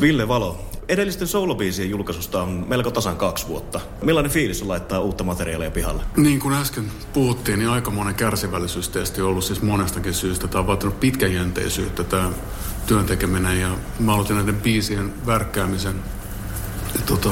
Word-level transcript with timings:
Ville 0.00 0.28
Valo, 0.28 0.60
edellisten 0.88 1.28
soolobiisien 1.28 1.90
julkaisusta 1.90 2.42
on 2.42 2.64
melko 2.68 2.90
tasan 2.90 3.16
kaksi 3.16 3.48
vuotta. 3.48 3.80
Millainen 4.02 4.32
fiilis 4.32 4.62
on 4.62 4.68
laittaa 4.68 5.00
uutta 5.00 5.24
materiaalia 5.24 5.70
pihalle? 5.70 6.02
Niin 6.16 6.40
kuin 6.40 6.54
äsken 6.54 6.84
puhuttiin, 7.12 7.58
niin 7.58 7.70
aikamoinen 7.70 8.14
kärsivällisyystesti 8.14 9.20
on 9.20 9.28
ollut 9.28 9.44
siis 9.44 9.62
monestakin 9.62 10.14
syystä. 10.14 10.48
Tämä 10.48 10.60
on 10.60 10.66
vaatinut 10.66 11.00
pitkäjänteisyyttä 11.00 12.04
tämä 12.04 12.30
työn 12.86 13.06
tekeminen 13.06 13.60
ja 13.60 13.68
mä 13.98 14.14
aloitin 14.14 14.36
näiden 14.36 14.60
biisien 14.60 15.26
värkkäämisen 15.26 15.96
tota, 17.06 17.30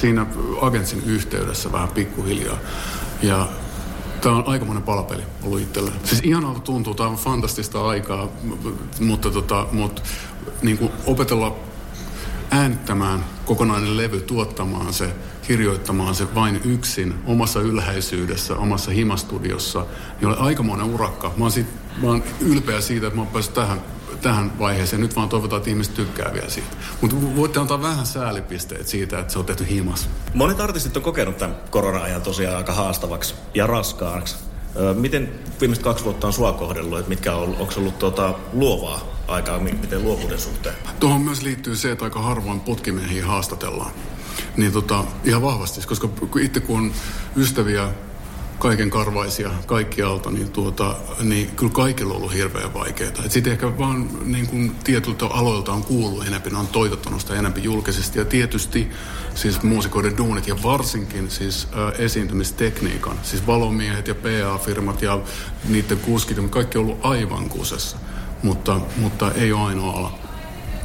siinä 0.00 0.26
agentsin 0.60 1.02
yhteydessä 1.06 1.72
vähän 1.72 1.88
pikkuhiljaa. 1.88 2.58
Ja 3.22 3.48
Tämä 4.20 4.36
on 4.36 4.46
aikamoinen 4.46 4.82
palapeli 4.82 5.22
ollut 5.42 5.60
itselle. 5.60 5.90
Siis 6.04 6.20
ihanalta 6.24 6.60
tuntuu, 6.60 6.94
tämä 6.94 7.08
on 7.08 7.16
fantastista 7.16 7.88
aikaa, 7.88 8.28
mutta, 9.00 9.30
tota, 9.30 9.66
mutta 9.72 10.02
niin 10.62 10.78
kuin 10.78 10.92
opetella 11.06 11.56
äänittämään 12.56 13.24
kokonainen 13.44 13.96
levy, 13.96 14.20
tuottamaan 14.20 14.92
se, 14.92 15.14
kirjoittamaan 15.46 16.14
se 16.14 16.34
vain 16.34 16.60
yksin, 16.64 17.14
omassa 17.26 17.60
ylhäisyydessä, 17.60 18.56
omassa 18.56 18.90
himastudiossa, 18.90 19.86
niin 20.20 20.28
oli 20.28 20.36
aikamoinen 20.38 20.86
urakka. 20.86 21.32
Mä 21.36 21.44
oon, 21.44 21.52
siitä, 21.52 21.70
mä 22.02 22.06
oon 22.06 22.22
ylpeä 22.40 22.80
siitä, 22.80 23.06
että 23.06 23.16
mä 23.16 23.22
oon 23.22 23.32
päässyt 23.32 23.54
tähän, 23.54 23.82
tähän 24.22 24.58
vaiheeseen. 24.58 25.02
Nyt 25.02 25.16
vaan 25.16 25.28
toivotaan, 25.28 25.58
että 25.58 25.70
ihmiset 25.70 25.94
tykkää 25.94 26.32
vielä 26.32 26.50
siitä. 26.50 26.76
Mutta 27.00 27.16
voitte 27.36 27.60
antaa 27.60 27.82
vähän 27.82 28.06
säälipisteet 28.06 28.88
siitä, 28.88 29.18
että 29.18 29.32
se 29.32 29.38
on 29.38 29.44
tehty 29.44 29.68
himas. 29.68 30.08
Monet 30.34 30.60
artistit 30.60 30.96
on 30.96 31.02
kokenut 31.02 31.38
tämän 31.38 31.56
korona-ajan 31.70 32.22
tosiaan 32.22 32.56
aika 32.56 32.72
haastavaksi 32.72 33.34
ja 33.54 33.66
raskaaksi. 33.66 34.45
Miten 34.94 35.32
viimeiset 35.60 35.84
kaksi 35.84 36.04
vuotta 36.04 36.26
on 36.26 36.32
sua 36.32 36.52
kohdellut, 36.52 36.98
että 36.98 37.08
mitkä 37.08 37.34
on, 37.34 37.56
onko 37.58 37.72
ollut 37.76 37.98
tuota, 37.98 38.34
luovaa 38.52 39.00
aikaa, 39.28 39.58
miten 39.58 40.04
luovuuden 40.04 40.38
suhteen? 40.38 40.74
Tuohon 41.00 41.20
myös 41.20 41.42
liittyy 41.42 41.76
se, 41.76 41.92
että 41.92 42.04
aika 42.04 42.22
harvoin 42.22 42.60
putkimiehiä 42.60 43.26
haastatellaan. 43.26 43.90
Niin 44.56 44.72
tota, 44.72 45.04
ihan 45.24 45.42
vahvasti, 45.42 45.86
koska 45.86 46.08
itse 46.40 46.60
kun 46.60 46.78
on 46.78 46.92
ystäviä 47.36 47.88
kaiken 48.58 48.90
karvaisia 48.90 49.50
kaikkialta, 49.66 50.30
niin, 50.30 50.50
tuota, 50.50 50.96
niin 51.22 51.50
kyllä 51.56 51.72
kaikilla 51.72 52.14
on 52.14 52.16
ollut 52.16 52.34
hirveän 52.34 52.74
vaikeaa. 52.74 53.28
Sitten 53.28 53.52
ehkä 53.52 53.78
vaan 53.78 54.08
niin 54.24 54.46
kuin 54.46 54.74
tietyiltä 54.84 55.26
aloilta 55.26 55.72
on 55.72 55.84
kuullut 55.84 56.26
enemmän, 56.26 56.52
ne 56.52 56.58
on 56.58 56.66
toitottanut 56.66 57.20
sitä 57.20 57.34
enemmän 57.34 57.64
julkisesti. 57.64 58.18
Ja 58.18 58.24
tietysti 58.24 58.90
siis 59.34 59.62
muusikoiden 59.62 60.16
duunit 60.16 60.48
ja 60.48 60.62
varsinkin 60.62 61.30
siis 61.30 61.68
äh, 61.72 62.00
esiintymistekniikan, 62.00 63.18
siis 63.22 63.46
valomiehet 63.46 64.08
ja 64.08 64.14
PA-firmat 64.14 65.02
ja 65.02 65.20
niiden 65.68 65.98
kuskit, 65.98 66.36
kaikki 66.50 66.78
on 66.78 66.84
ollut 66.84 66.98
aivan 67.02 67.48
kusessa. 67.48 67.96
Mutta, 68.42 68.80
mutta 68.96 69.32
ei 69.32 69.52
ole 69.52 69.62
ainoa 69.62 69.98
ala. 69.98 70.18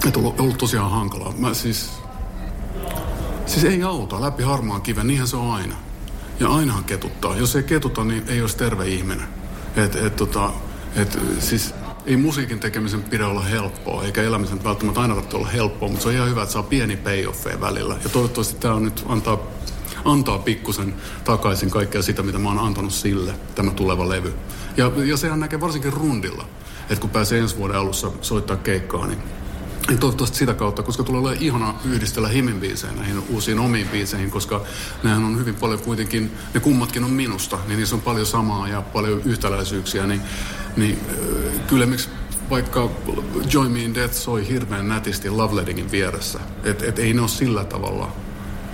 On 0.06 0.12
ollut, 0.16 0.40
ollut 0.40 0.58
tosiaan 0.58 0.92
hankalaa. 0.92 1.34
Mä 1.38 1.54
siis, 1.54 1.92
siis 3.46 3.64
ei 3.64 3.84
auta 3.84 4.22
läpi 4.22 4.44
harmaan 4.44 4.82
kiven, 4.82 5.08
niinhän 5.08 5.28
se 5.28 5.38
on 5.38 5.52
aina. 5.52 5.91
Ja 6.42 6.48
ainahan 6.48 6.84
ketuttaa. 6.84 7.38
Jos 7.38 7.56
ei 7.56 7.64
ketuta, 7.64 8.04
niin 8.04 8.24
ei 8.28 8.42
olisi 8.42 8.58
terve 8.58 8.88
ihminen. 8.88 9.28
Et, 9.76 9.96
et, 9.96 10.16
tota, 10.16 10.52
et, 10.96 11.20
siis 11.40 11.74
ei 12.06 12.18
musiikin 12.18 12.60
tekemisen 12.60 13.04
pidä 13.04 13.28
olla 13.28 13.42
helppoa, 13.42 14.04
eikä 14.04 14.22
elämisen 14.22 14.64
välttämättä 14.64 15.02
aina 15.02 15.14
tarvitse 15.14 15.38
olla 15.38 15.48
helppoa, 15.48 15.90
mutta 15.90 16.04
se 16.04 16.10
on 16.10 16.16
ihan 16.16 16.30
hyvä, 16.30 16.42
että 16.42 16.54
saa 16.54 16.64
pieni 16.64 16.98
payoffeja 16.98 17.62
välillä. 17.62 17.98
Ja 18.04 18.10
toivottavasti 18.10 18.56
tämä 18.56 18.74
on 18.74 18.84
nyt 18.84 19.06
antaa, 19.08 19.40
antaa 20.06 20.40
pikkusen 20.40 20.94
takaisin 21.24 21.70
kaikkea 21.70 22.02
sitä, 22.02 22.24
mitä 22.24 22.40
mä 22.40 22.50
oon 22.50 22.60
antanut 22.60 22.94
sille, 22.94 23.34
tämä 23.56 23.72
tuleva 23.72 24.10
levy. 24.10 24.34
Ja, 24.78 24.92
ja 25.06 25.18
sehän 25.18 25.40
näkee 25.40 25.62
varsinkin 25.62 25.94
rundilla, 25.94 26.46
että 26.82 27.02
kun 27.02 27.10
pääsee 27.10 27.40
ensi 27.40 27.58
vuoden 27.58 27.78
alussa 27.78 28.12
soittaa 28.22 28.58
keikkaa, 28.58 29.08
niin 29.08 29.20
niin 29.92 30.00
toivottavasti 30.00 30.38
sitä 30.38 30.54
kautta, 30.54 30.84
koska 30.84 31.04
tulee 31.04 31.22
olemaan 31.22 31.44
ihana 31.44 31.74
yhdistellä 31.86 32.28
Himin 32.28 32.60
biisejä 32.60 32.94
näihin 32.94 33.24
uusiin 33.30 33.60
omiin 33.60 33.88
biiseihin, 33.88 34.32
koska 34.32 34.62
nehän 35.04 35.24
on 35.24 35.40
hyvin 35.40 35.56
paljon 35.56 35.80
kuitenkin, 35.80 36.32
ne 36.54 36.60
kummatkin 36.60 37.04
on 37.04 37.12
minusta, 37.12 37.60
niin 37.68 37.78
niissä 37.78 37.96
on 37.96 38.02
paljon 38.02 38.26
samaa 38.26 38.68
ja 38.68 38.82
paljon 38.82 39.22
yhtäläisyyksiä, 39.26 40.08
niin, 40.08 40.22
niin 40.78 41.00
äh, 41.10 41.68
kyllä 41.68 41.86
miksi 41.86 42.10
vaikka 42.50 42.90
Join 43.54 43.72
Me 43.72 43.80
in 43.80 43.96
Death 43.96 44.14
soi 44.14 44.48
hirveän 44.48 44.88
nätisti 44.88 45.30
Love 45.30 45.56
Lettingin 45.56 45.92
vieressä, 45.92 46.40
että 46.64 46.86
et 46.86 47.00
ei 47.00 47.14
ne 47.14 47.22
ole 47.22 47.30
sillä 47.30 47.64
tavalla 47.64 48.12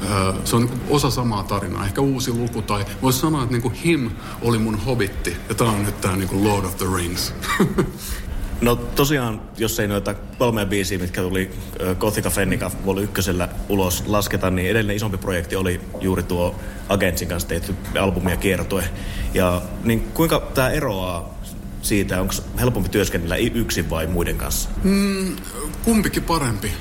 äh, 0.03 0.35
se 0.43 0.55
on 0.55 0.69
osa 0.89 1.09
samaa 1.09 1.43
tarinaa, 1.43 1.85
ehkä 1.85 2.01
uusi 2.01 2.31
luku, 2.31 2.61
tai 2.61 2.85
voisi 3.01 3.19
sanoa, 3.19 3.43
että 3.43 3.57
niin 3.57 3.71
Him 3.71 4.09
oli 4.41 4.57
mun 4.57 4.75
hobitti, 4.75 5.37
ja 5.49 5.55
tämä 5.55 5.71
on 5.71 5.83
nyt 5.83 6.01
tämä 6.01 6.15
niin 6.15 6.43
Lord 6.43 6.65
of 6.65 6.77
the 6.77 6.85
Rings. 6.95 7.33
No 8.61 8.75
tosiaan, 8.75 9.41
jos 9.57 9.79
ei 9.79 9.87
noita 9.87 10.13
kolmea 10.37 10.65
biisiä, 10.65 10.97
mitkä 10.97 11.21
tuli 11.21 11.51
Gothica 11.99 12.29
Fennica 12.29 12.71
Vol. 12.85 12.97
ykkösellä 12.97 13.49
ulos 13.69 14.03
lasketa, 14.07 14.49
niin 14.49 14.69
edellinen 14.69 14.95
isompi 14.95 15.17
projekti 15.17 15.55
oli 15.55 15.81
juuri 16.01 16.23
tuo 16.23 16.55
Agentsin 16.89 17.27
kanssa 17.27 17.49
tehty 17.49 17.75
albumi 18.01 18.31
ja 18.31 18.37
kiertue. 18.37 18.89
Ja 19.33 19.61
niin 19.83 19.99
kuinka 20.13 20.39
tämä 20.53 20.69
eroaa 20.69 21.37
siitä, 21.81 22.21
onko 22.21 22.33
helpompi 22.59 22.89
työskennellä 22.89 23.35
yksin 23.35 23.89
vai 23.89 24.07
muiden 24.07 24.37
kanssa? 24.37 24.69
Mm, 24.83 25.35
kumpikin 25.83 26.23
parempi. 26.23 26.71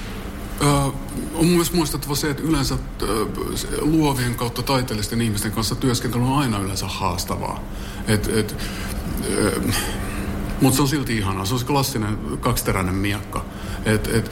Ö, 0.61 0.65
on 1.35 1.47
myös 1.47 1.73
muistettava 1.73 2.15
se, 2.15 2.31
että 2.31 2.43
yleensä 2.43 2.75
ö, 3.03 3.07
luovien 3.81 4.35
kautta 4.35 4.63
taiteellisten 4.63 5.21
ihmisten 5.21 5.53
kanssa 5.53 5.75
työskentely 5.75 6.25
on 6.25 6.39
aina 6.39 6.59
yleensä 6.59 6.87
haastavaa. 6.87 7.65
Et, 8.09 8.29
et, 8.37 8.57
ö, 9.31 9.61
mutta 10.61 10.77
se 10.77 10.83
on 10.83 10.89
silti 10.89 11.17
ihanaa. 11.17 11.45
Se 11.45 11.55
on 11.55 11.61
se 11.61 11.67
klassinen 11.67 12.19
kaksiteräinen 12.41 12.95
miakka. 12.95 13.45
Et, 13.85 14.07
et, 14.15 14.31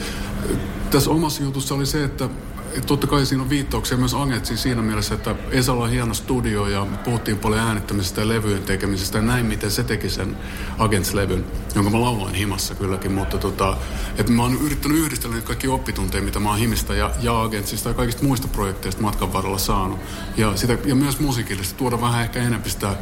tässä 0.91 1.11
omassa 1.11 1.43
jutussa 1.43 1.75
oli 1.75 1.85
se, 1.85 2.03
että 2.03 2.29
et 2.77 2.85
totta 2.85 3.07
kai 3.07 3.25
siinä 3.25 3.43
on 3.43 3.49
viittauksia 3.49 3.97
myös 3.97 4.13
Angetsiin 4.13 4.57
siinä 4.57 4.81
mielessä, 4.81 5.15
että 5.15 5.35
Esalla 5.51 5.83
on 5.83 5.89
hieno 5.89 6.13
studio 6.13 6.67
ja 6.67 6.87
puhuttiin 7.03 7.37
paljon 7.37 7.61
äänittämisestä 7.61 8.21
ja 8.21 8.27
levyjen 8.27 8.63
tekemisestä 8.63 9.17
ja 9.17 9.21
näin, 9.21 9.45
miten 9.45 9.71
se 9.71 9.83
teki 9.83 10.09
sen 10.09 10.37
Agents-levyn, 10.77 11.43
jonka 11.75 11.89
mä 11.89 12.01
lauloin 12.01 12.35
himassa 12.35 12.75
kylläkin, 12.75 13.11
mutta 13.11 13.37
tota, 13.37 13.77
että 14.17 14.31
mä 14.31 14.41
oon 14.41 14.57
yrittänyt 14.61 14.97
yhdistellä 14.97 15.35
niitä 15.35 15.47
kaikki 15.47 15.67
oppitunteja, 15.67 16.23
mitä 16.23 16.39
mä 16.39 16.49
oon 16.49 16.59
himistä 16.59 16.93
ja, 16.93 17.11
ja 17.21 17.41
Agentsista 17.41 17.89
ja 17.89 17.93
kaikista 17.93 18.23
muista 18.23 18.47
projekteista 18.47 19.01
matkan 19.01 19.33
varrella 19.33 19.57
saanut. 19.57 19.99
Ja, 20.37 20.57
sitä, 20.57 20.77
ja 20.85 20.95
myös 20.95 21.19
musiikillisesti 21.19 21.77
tuoda 21.77 22.01
vähän 22.01 22.21
ehkä 22.21 22.39
enemmän 22.39 22.69
sitä 22.69 22.95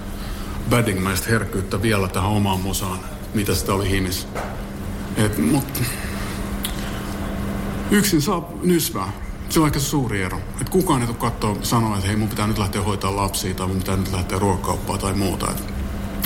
baddingmäistä 0.70 1.30
herkkyyttä 1.30 1.82
vielä 1.82 2.08
tähän 2.08 2.30
omaan 2.30 2.60
musaan, 2.60 3.00
mitä 3.34 3.56
sitä 3.56 3.74
oli 3.74 3.90
himis. 3.90 4.28
Et, 5.18 5.38
mut, 5.38 5.82
yksin 7.92 8.22
saa 8.22 8.50
nysvää. 8.64 9.12
Se 9.50 9.60
on 9.60 9.68
ehkä 9.68 9.80
suuri 9.80 10.22
ero. 10.22 10.40
Et 10.62 10.70
kukaan 10.70 11.02
ei 11.02 11.08
tule 11.08 11.18
katsoa 11.18 11.58
sanoa, 11.62 11.96
että 11.96 12.08
hei 12.08 12.16
mun 12.16 12.30
pitää 12.30 12.48
nyt 12.48 12.58
lähteä 12.58 12.82
hoitaa 12.82 13.16
lapsia 13.16 13.54
tai 13.54 13.68
mun 13.68 13.78
pitää 13.78 13.98
nyt 13.98 14.12
lähteä 14.12 14.40
ruokakauppaan 14.40 15.00
tai 15.00 15.14
muuta. 15.14 15.52
Et, 15.52 15.64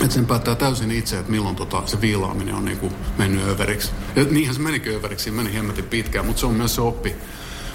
et 0.04 0.12
sen 0.12 0.26
päättää 0.26 0.56
täysin 0.56 0.92
itse, 0.92 1.20
että 1.20 1.32
milloin 1.32 1.56
tota, 1.56 1.84
se 1.86 2.02
viilaaminen 2.02 2.56
on 2.56 2.66
niinku 2.66 2.92
mennyt 3.18 3.48
överiksi. 3.48 3.92
Ja 4.16 4.24
niinhän 4.24 4.56
se 4.56 4.62
menikin 4.62 4.96
överiksi, 4.96 5.32
meni 5.32 5.54
hemmetin 5.54 5.86
pitkään, 5.86 6.26
mutta 6.26 6.40
se 6.40 6.46
on 6.46 6.54
myös 6.54 6.76
se 6.76 6.82
oppi 6.82 7.16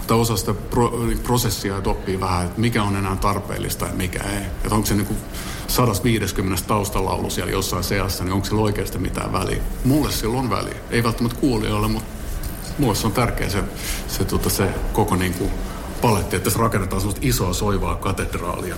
tai 0.06 0.17
osa 0.17 0.37
sitä 0.37 0.55
pro, 0.55 0.93
prosessia, 1.22 1.77
että 1.77 1.91
oppii 1.91 2.21
vähän, 2.21 2.47
että 2.47 2.61
mikä 2.61 2.83
on 2.83 2.97
enää 2.97 3.17
tarpeellista 3.17 3.87
ja 3.87 3.93
mikä 3.93 4.22
ei. 4.22 4.43
Että 4.65 4.75
onko 4.75 4.87
se 4.87 4.95
niin 4.95 5.17
150 5.72 6.65
taustalaulu 6.66 7.31
siellä 7.31 7.53
jossain 7.53 7.84
seassa, 7.84 8.25
niin 8.25 8.33
onko 8.33 8.44
sillä 8.44 8.62
oikeasti 8.62 8.99
mitään 8.99 9.33
väliä? 9.33 9.62
Mulle 9.84 10.12
sillä 10.12 10.38
on 10.38 10.50
väliä. 10.50 10.75
Ei 10.91 11.03
välttämättä 11.03 11.41
kuulijoille, 11.41 11.88
mutta 11.88 12.09
mulle 12.78 12.94
se 12.94 13.06
on 13.06 13.12
tärkeä 13.12 13.49
se, 13.49 13.62
se, 14.09 14.25
tota, 14.25 14.50
se 14.50 14.69
koko 14.93 15.16
niin 15.16 15.34
kuin 15.34 15.50
paletti, 16.03 16.37
että 16.37 16.44
tässä 16.44 16.60
rakennetaan 16.60 17.00
sellaista 17.00 17.27
isoa 17.27 17.53
soivaa 17.53 17.97
katedraalia. 17.97 18.77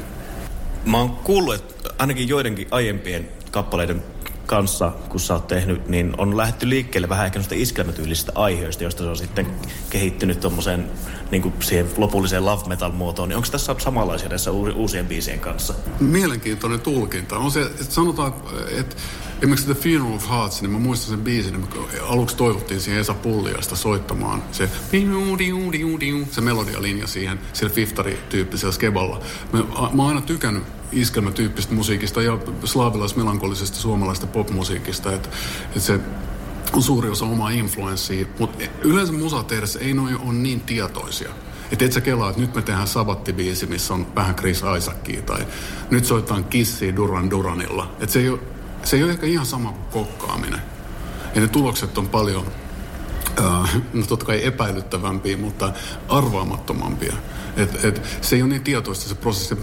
Mä 0.86 0.98
oon 0.98 1.10
kuullut, 1.10 1.54
että 1.54 1.90
ainakin 1.98 2.28
joidenkin 2.28 2.68
aiempien 2.70 3.28
kappaleiden 3.50 4.02
kanssa, 4.46 4.92
kun 5.08 5.20
sä 5.20 5.34
oot 5.34 5.48
tehnyt, 5.48 5.88
niin 5.88 6.14
on 6.18 6.36
lähdetty 6.36 6.68
liikkeelle 6.68 7.08
vähän 7.08 7.26
ehkä 7.26 7.38
noista 7.38 7.54
iskelmätyylisistä 7.54 8.32
aiheista, 8.34 8.82
joista 8.82 9.02
se 9.02 9.08
on 9.08 9.16
sitten 9.16 9.46
kehittynyt 9.90 10.40
tuommoiseen 10.40 10.90
niin 11.30 11.52
siihen 11.60 11.86
lopulliseen 11.96 12.44
love 12.44 12.68
metal 12.68 12.92
muotoon. 12.92 13.28
Niin 13.28 13.36
onko 13.36 13.48
tässä 13.50 13.76
samanlaisia 13.78 14.28
tässä 14.28 14.50
uusien 14.50 15.06
biisien 15.06 15.40
kanssa? 15.40 15.74
Mielenkiintoinen 16.00 16.80
tulkinta. 16.80 17.38
On 17.38 17.50
se, 17.50 17.62
että 17.62 17.84
sanotaan, 17.84 18.34
että 18.78 18.96
esimerkiksi 19.38 19.66
The 19.66 19.74
Funeral 19.74 20.14
of 20.14 20.30
Hearts, 20.30 20.62
niin 20.62 20.70
mä 20.70 20.78
muistan 20.78 21.10
sen 21.10 21.20
biisin, 21.20 21.52
niin 21.52 21.68
aluksi 22.08 22.36
toivottiin 22.36 22.80
siihen 22.80 23.00
Esa 23.00 23.14
Pulliasta 23.14 23.76
soittamaan 23.76 24.42
se 24.52 24.68
se 26.30 26.40
melodialinja 26.40 27.06
siihen, 27.06 27.40
sillä 27.52 27.72
fiftari-tyyppisellä 27.72 28.72
skeballa. 28.72 29.20
Mä, 29.52 29.58
mä 29.92 30.02
oon 30.02 30.08
aina 30.08 30.20
tykännyt 30.20 30.62
iskelmätyyppistä 30.94 31.74
musiikista 31.74 32.22
ja 32.22 32.38
slaavilais-melankolisesta 32.64 33.76
suomalaista 33.76 34.26
popmusiikista, 34.26 35.12
että, 35.12 35.28
että 35.66 35.80
se 35.80 36.00
on 36.72 36.82
suuri 36.82 37.08
osa 37.08 37.24
omaa 37.24 37.50
influenssia, 37.50 38.26
mutta 38.38 38.64
yleensä 38.82 39.12
musa 39.12 39.42
tehdessä 39.42 39.78
ei 39.78 39.94
noin 39.94 40.18
ole 40.18 40.32
niin 40.32 40.60
tietoisia. 40.60 41.30
Että 41.72 41.84
et 41.84 41.92
sä 41.92 42.00
kelaa, 42.00 42.30
että 42.30 42.42
nyt 42.42 42.54
me 42.54 42.62
tehdään 42.62 42.88
sabattibiisi, 42.88 43.66
missä 43.66 43.94
on 43.94 44.06
vähän 44.14 44.34
Chris 44.34 44.62
Isaacia, 44.78 45.22
tai 45.22 45.46
nyt 45.90 46.04
soitetaan 46.04 46.44
Kissiä 46.44 46.96
Duran 46.96 47.30
Duranilla. 47.30 47.92
Että 48.00 48.12
se 48.12 48.20
ei 48.20 48.28
ole, 48.28 48.38
se 48.82 48.96
ei 48.96 49.02
ole 49.02 49.12
ehkä 49.12 49.26
ihan 49.26 49.46
sama 49.46 49.72
kuin 49.72 50.06
kokkaaminen. 50.06 50.60
Ja 51.34 51.40
ne 51.40 51.48
tulokset 51.48 51.98
on 51.98 52.08
paljon, 52.08 52.46
no 53.92 54.06
totta 54.08 54.26
kai 54.26 54.46
epäilyttävämpiä, 54.46 55.36
mutta 55.36 55.72
arvaamattomampia. 56.08 57.14
Et, 57.56 57.84
et, 57.84 58.02
se 58.20 58.36
ei 58.36 58.42
ole 58.42 58.50
niin 58.50 58.62
tietoista 58.62 59.08
se 59.08 59.14
prosessi. 59.14 59.56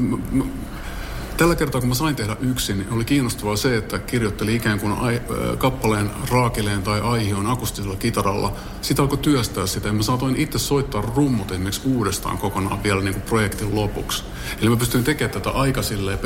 Tällä 1.41 1.55
kertaa, 1.55 1.81
kun 1.81 1.87
mä 1.89 1.95
sain 1.95 2.15
tehdä 2.15 2.37
yksin, 2.41 2.77
niin 2.77 2.93
oli 2.93 3.05
kiinnostavaa 3.05 3.55
se, 3.55 3.77
että 3.77 3.99
kirjoitteli 3.99 4.55
ikään 4.55 4.79
kuin 4.79 4.93
ai, 4.93 5.21
kappaleen 5.57 6.11
raakileen 6.31 6.83
tai 6.83 7.01
aihion 7.01 7.47
akustisella 7.47 7.95
kitaralla. 7.95 8.53
Sitä 8.81 9.01
alkoi 9.01 9.17
työstää 9.17 9.67
sitä 9.67 9.87
ja 9.87 9.93
mä 9.93 10.03
saatoin 10.03 10.35
itse 10.35 10.59
soittaa 10.59 11.01
rummut 11.15 11.51
esimerkiksi 11.51 11.81
uudestaan 11.85 12.37
kokonaan 12.37 12.83
vielä 12.83 13.01
niin 13.01 13.13
kuin 13.13 13.23
projektin 13.23 13.75
lopuksi. 13.75 14.23
Eli 14.61 14.69
mä 14.69 14.75
pystyin 14.75 15.03
tekemään 15.03 15.33
tätä 15.33 15.49
aika 15.49 15.81
silleen 15.81 16.19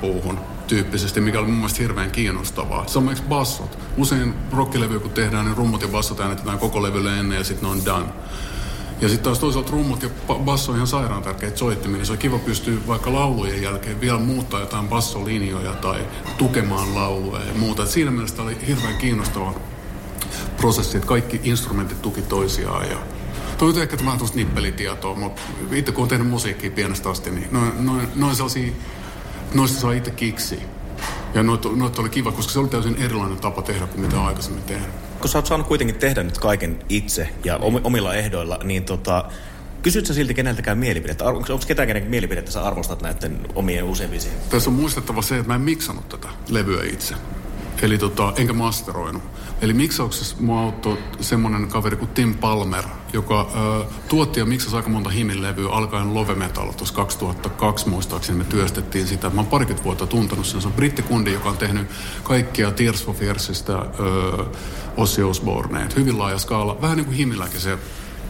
puuhun 0.00 0.40
tyyppisesti, 0.66 1.20
mikä 1.20 1.38
oli 1.38 1.46
mun 1.46 1.56
mielestä 1.56 1.82
hirveän 1.82 2.10
kiinnostavaa. 2.10 2.86
Samoin 2.86 3.16
bassot. 3.28 3.78
Usein 3.96 4.34
rockilevy 4.52 5.00
kun 5.00 5.10
tehdään, 5.10 5.44
niin 5.44 5.56
rummut 5.56 5.82
ja 5.82 5.88
bassot 5.88 6.20
äänetetään 6.20 6.58
koko 6.58 6.82
levylle 6.82 7.18
ennen 7.18 7.38
ja 7.38 7.44
sitten 7.44 7.68
ne 7.68 7.72
on 7.72 7.84
done. 7.84 8.06
Ja 9.04 9.08
sitten 9.08 9.24
taas 9.24 9.38
toisaalta 9.38 9.72
rummut 9.72 10.02
ja 10.02 10.08
basso 10.34 10.72
on 10.72 10.76
ihan 10.76 10.86
sairaan 10.86 11.22
tärkeitä 11.22 11.56
soittimia, 11.56 12.04
se 12.04 12.12
on 12.12 12.18
kiva 12.18 12.38
pystyä 12.38 12.74
vaikka 12.86 13.12
laulujen 13.12 13.62
jälkeen 13.62 14.00
vielä 14.00 14.18
muuttaa 14.18 14.60
jotain 14.60 14.88
bassolinjoja 14.88 15.72
tai 15.72 16.06
tukemaan 16.38 16.94
lauluja 16.94 17.44
ja 17.44 17.54
muuta. 17.54 17.82
Et 17.82 17.88
siinä 17.88 18.10
mielessä 18.10 18.42
oli 18.42 18.56
hirveän 18.66 18.96
kiinnostava 18.96 19.54
prosessi, 20.56 20.96
että 20.96 21.08
kaikki 21.08 21.40
instrumentit 21.44 22.02
tuki 22.02 22.22
toisiaan 22.22 22.90
ja 22.90 22.96
Toi 23.58 23.68
on 23.68 23.82
ehkä 23.82 23.96
vähän 24.04 24.18
tuosta 24.18 24.36
nippelitietoa, 24.36 25.14
mutta 25.14 25.42
itse 25.72 25.92
kun 25.92 26.02
on 26.02 26.08
tehnyt 26.08 26.28
musiikkia 26.28 26.70
pienestä 26.70 27.10
asti, 27.10 27.30
niin 27.30 27.48
noin, 27.50 27.86
noin, 27.86 28.08
noin 28.14 28.36
sellaisia, 28.36 28.72
noista 29.54 29.80
saa 29.80 29.92
itse 29.92 30.10
kiksi. 30.10 30.58
Ja 31.34 31.42
noita, 31.42 31.68
noita 31.68 32.02
oli 32.02 32.08
kiva, 32.08 32.32
koska 32.32 32.52
se 32.52 32.58
oli 32.58 32.68
täysin 32.68 32.96
erilainen 33.02 33.38
tapa 33.38 33.62
tehdä 33.62 33.86
kuin 33.86 34.00
mitä 34.00 34.24
aikaisemmin 34.24 34.62
tehnyt 34.62 35.03
kun 35.24 35.28
sä 35.30 35.38
oot 35.38 35.46
saanut 35.46 35.66
kuitenkin 35.66 35.96
tehdä 35.96 36.22
nyt 36.22 36.38
kaiken 36.38 36.78
itse 36.88 37.28
ja 37.44 37.56
omilla 37.84 38.14
ehdoilla, 38.14 38.58
niin 38.64 38.84
tota, 38.84 39.24
Kysyt 39.82 40.06
sä 40.06 40.14
silti 40.14 40.34
keneltäkään 40.34 40.78
mielipidettä? 40.78 41.24
Onko, 41.24 41.52
onko 41.52 41.64
ketään 41.66 41.88
kenen 41.88 42.06
mielipidettä 42.06 42.50
sä 42.50 42.62
arvostat 42.62 43.02
näiden 43.02 43.40
omien 43.54 43.84
useampisiin? 43.84 44.34
Tässä 44.50 44.70
on 44.70 44.76
muistettava 44.76 45.22
se, 45.22 45.36
että 45.36 45.48
mä 45.48 45.54
en 45.54 45.60
miksannut 45.60 46.08
tätä 46.08 46.28
levyä 46.48 46.84
itse. 46.84 47.14
Eli 47.82 47.98
tota, 47.98 48.32
enkä 48.36 48.52
masteroinut. 48.52 49.22
Eli 49.64 49.72
miksauksessa 49.72 50.36
mua 50.40 50.60
auttoi 50.60 50.98
semmonen 51.20 51.68
kaveri 51.68 51.96
kuin 51.96 52.10
Tim 52.10 52.34
Palmer, 52.34 52.84
joka 53.12 53.50
ö, 53.54 53.84
tuotti 54.08 54.40
ja 54.40 54.46
miksasi 54.46 54.76
aika 54.76 54.88
monta 54.88 55.10
levyä 55.34 55.70
alkaen 55.70 56.14
Love 56.14 56.34
Metal. 56.34 56.72
Tuossa 56.72 56.94
2002 56.94 57.88
muistaakseni 57.88 58.38
me 58.38 58.44
työstettiin 58.44 59.06
sitä. 59.06 59.30
Mä 59.30 59.40
oon 59.40 59.46
parikymmentä 59.46 59.84
vuotta 59.84 60.06
tuntenut 60.06 60.46
sen. 60.46 60.60
Se 60.60 60.68
on 60.68 60.74
brittikundi, 60.74 61.32
joka 61.32 61.48
on 61.48 61.56
tehnyt 61.56 61.86
kaikkia 62.22 62.70
Tears 62.70 63.04
for 63.04 63.14
Fearsista 63.14 63.86
ö, 64.00 64.44
Ossi 64.96 65.22
Osborne. 65.22 65.88
hyvin 65.96 66.18
laaja 66.18 66.38
skaala. 66.38 66.80
Vähän 66.80 66.96
niin 66.96 67.06
kuin 67.06 67.16
Himilläkin 67.16 67.60
se 67.60 67.78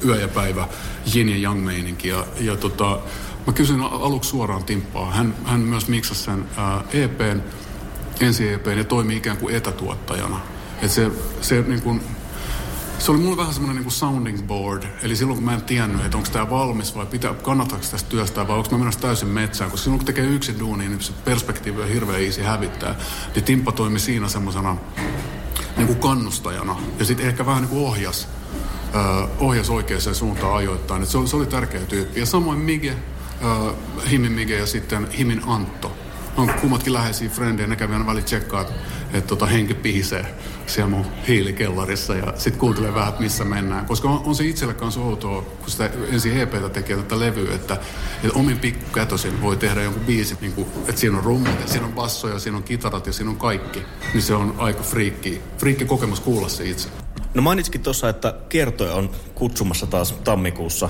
yö 0.05 0.21
ja 0.21 0.29
päivä 0.29 0.69
yin 1.15 1.29
ja 1.29 1.37
yang 1.37 1.65
meininki. 1.65 2.09
Ja, 2.09 2.27
ja 2.41 2.57
tota, 2.57 2.99
mä 3.47 3.53
kysyin 3.53 3.81
aluksi 3.81 4.31
suoraan 4.31 4.65
Timppaa. 4.65 5.11
Hän, 5.11 5.35
hän 5.45 5.61
myös 5.61 5.89
miksasi 5.89 6.23
sen 6.23 6.45
ää, 6.57 6.83
EPn 6.93 7.41
ensi 8.21 8.49
EP 8.53 8.67
ja 8.67 8.85
toimi 8.85 9.17
ikään 9.17 9.37
kuin 9.37 9.55
etätuottajana. 9.55 10.54
Et 10.85 10.91
se, 10.91 11.11
se, 11.41 11.63
niin 11.63 11.83
kuin, 11.83 12.01
se 12.99 13.11
oli 13.11 13.19
mulle 13.19 13.37
vähän 13.37 13.55
semmoinen 13.55 13.83
niin 13.83 13.93
sounding 13.93 14.47
board. 14.47 14.83
Eli 15.03 15.17
silloin 15.17 15.37
kun 15.37 15.45
mä 15.45 15.55
en 15.55 15.63
tiennyt, 15.63 16.05
että 16.05 16.17
onko 16.17 16.29
tämä 16.33 16.51
valmis 16.51 16.97
vai 16.97 17.07
pitää, 17.07 17.35
kannattaako 17.35 17.85
tästä 17.91 18.09
työstää 18.09 18.49
vai 18.49 18.57
onko 18.57 18.71
mä 18.71 18.79
menossa 18.79 19.01
täysin 19.01 19.29
metsään. 19.29 19.71
Koska 19.71 19.85
silloin 19.85 19.99
kun 19.99 20.07
tekee 20.07 20.25
yksin 20.25 20.59
duunia, 20.59 20.89
niin 20.89 21.03
se 21.03 21.13
perspektiivi 21.25 21.83
on 21.83 21.89
hirveän 21.89 22.23
easy 22.23 22.43
hävittää. 22.43 22.95
Niin 23.35 23.45
Timppa 23.45 23.73
toimi 23.73 23.99
siinä 23.99 24.29
semmoisena 24.29 24.77
niin 25.77 25.97
kannustajana. 25.97 26.77
Ja 26.99 27.05
sitten 27.05 27.27
ehkä 27.27 27.47
vähän 27.47 27.63
niin 27.63 27.71
kuin 27.71 27.87
ohjas, 27.87 28.29
ohjas 29.39 29.71
oikeaan 29.71 30.15
suuntaan 30.15 30.55
ajoittain. 30.55 31.03
Et 31.03 31.09
se, 31.09 31.19
oli, 31.19 31.29
se 31.29 31.37
oli 31.37 31.47
tärkeä 31.47 31.81
tyyppi. 31.81 32.21
Ja 32.21 32.27
samoin 32.27 32.59
Mige, 32.59 32.91
äh, 32.91 33.75
Himin 34.11 34.33
Mige 34.33 34.59
ja 34.59 34.67
sitten 34.67 35.11
Himin 35.11 35.43
Antto 35.47 36.04
on 36.37 36.51
kummatkin 36.61 36.93
läheisiä 36.93 37.29
frendejä, 37.29 37.67
ne 37.67 37.77
kävi 37.77 37.93
aina 37.93 38.07
väliin 38.07 38.25
tsekkaa, 38.25 38.61
että 38.61 38.75
et, 39.13 39.27
tota, 39.27 39.47
henki 39.47 39.75
pihisee 39.75 40.35
siellä 40.67 40.91
mun 40.91 41.07
hiilikellarissa 41.29 42.15
ja 42.15 42.33
sitten 42.37 42.61
kuuntelee 42.61 42.95
vähän, 42.95 43.09
että 43.09 43.23
missä 43.23 43.45
mennään. 43.45 43.87
Koska 43.87 44.09
on, 44.09 44.23
on 44.25 44.35
se 44.35 44.45
itselle 44.45 44.75
kanssa 44.75 45.01
outoa, 45.01 45.43
kun 45.43 45.71
sitä 45.71 45.91
ensin 46.13 46.41
EPtä 46.41 46.69
tekee 46.69 46.97
tätä 46.97 47.21
levyä, 47.21 47.55
että, 47.55 47.75
että 48.23 48.39
omin 48.39 48.59
pikkukätösin 48.59 49.43
voi 49.43 49.57
tehdä 49.57 49.83
jonkun 49.83 50.05
biisin, 50.05 50.39
niin 50.41 50.53
kuin, 50.53 50.67
että 50.89 51.01
siinä 51.01 51.19
on 51.19 51.25
rummut 51.25 51.61
ja 51.61 51.67
siinä 51.67 51.87
on 51.87 51.93
bassoja, 51.93 52.39
siinä 52.39 52.57
on 52.57 52.63
kitarat 52.63 53.07
ja 53.07 53.13
siinä 53.13 53.31
on 53.31 53.37
kaikki. 53.37 53.83
Niin 54.13 54.23
se 54.23 54.35
on 54.35 54.55
aika 54.59 54.83
friikki, 54.83 55.41
friikki 55.59 55.85
kokemus 55.85 56.21
kuulla 56.21 56.49
se 56.49 56.65
itse. 56.65 56.89
No 57.35 57.43
mainitsikin 57.43 57.81
tuossa, 57.81 58.09
että 58.09 58.35
kiertoja 58.49 58.95
on 58.95 59.11
kutsumassa 59.35 59.87
taas 59.87 60.13
tammikuussa 60.13 60.89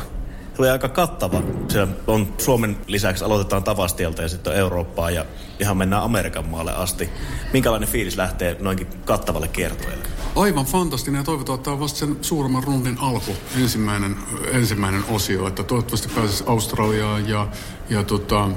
se 0.55 0.63
oli 0.63 0.71
aika 0.71 0.89
kattava. 0.89 1.43
Se 1.69 1.89
on 2.07 2.35
Suomen 2.39 2.77
lisäksi 2.87 3.25
aloitetaan 3.25 3.65
Tavastielta 3.65 4.23
ja 4.23 4.29
sitten 4.29 4.55
Eurooppaa 4.55 5.11
ja 5.11 5.25
ihan 5.61 5.77
mennään 5.77 6.03
Amerikan 6.03 6.49
maalle 6.49 6.73
asti. 6.73 7.09
Minkälainen 7.53 7.89
fiilis 7.89 8.17
lähtee 8.17 8.57
noinkin 8.61 8.87
kattavalle 9.05 9.49
kiertueelle? 9.49 10.05
Aivan 10.37 10.65
fantastinen 10.65 11.19
ja 11.19 11.25
toivotaan, 11.25 11.55
että 11.55 11.65
tämä 11.65 11.75
on 11.75 11.81
vasta 11.81 11.99
sen 11.99 12.17
suuremman 12.23 12.65
rundin 12.65 12.99
alku, 13.01 13.37
ensimmäinen, 13.63 14.17
ensimmäinen 14.53 15.05
osio. 15.09 15.47
Että 15.47 15.63
toivottavasti 15.63 16.09
pääsisi 16.15 16.45
Australiaan 16.47 17.29
ja, 17.29 17.49
ja, 17.91 18.03
tota, 18.03 18.49